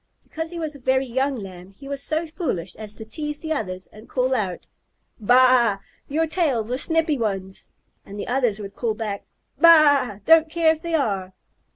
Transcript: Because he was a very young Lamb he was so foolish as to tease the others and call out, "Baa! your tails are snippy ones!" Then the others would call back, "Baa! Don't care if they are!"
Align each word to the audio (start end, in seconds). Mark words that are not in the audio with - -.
Because 0.23 0.49
he 0.49 0.57
was 0.57 0.73
a 0.73 0.79
very 0.79 1.05
young 1.05 1.35
Lamb 1.35 1.73
he 1.77 1.87
was 1.87 2.01
so 2.01 2.25
foolish 2.25 2.75
as 2.75 2.95
to 2.95 3.05
tease 3.05 3.41
the 3.41 3.53
others 3.53 3.87
and 3.91 4.09
call 4.09 4.33
out, 4.33 4.65
"Baa! 5.19 5.77
your 6.09 6.25
tails 6.25 6.71
are 6.71 6.77
snippy 6.79 7.19
ones!" 7.19 7.69
Then 8.03 8.17
the 8.17 8.27
others 8.27 8.59
would 8.59 8.75
call 8.75 8.95
back, 8.95 9.25
"Baa! 9.59 10.17
Don't 10.25 10.49
care 10.49 10.71
if 10.71 10.81
they 10.81 10.95
are!" 10.95 11.33